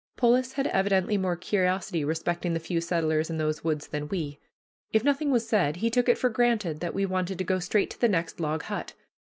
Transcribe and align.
Polis 0.17 0.53
had 0.53 0.65
evidently 0.65 1.15
more 1.15 1.35
curiosity 1.35 2.03
respecting 2.03 2.55
the 2.55 2.59
few 2.59 2.81
settlers 2.81 3.29
in 3.29 3.37
those 3.37 3.63
woods 3.63 3.87
than 3.89 4.07
we. 4.07 4.39
If 4.91 5.03
nothing 5.03 5.29
was 5.29 5.47
said, 5.47 5.75
he 5.75 5.91
took 5.91 6.09
it 6.09 6.17
for 6.17 6.31
granted 6.31 6.79
that 6.79 6.95
we 6.95 7.05
wanted 7.05 7.37
to 7.37 7.43
go 7.43 7.59
straight 7.59 7.91
to 7.91 8.01
the 8.01 8.09
next 8.09 8.39
log 8.39 8.63
hut. 8.63 8.93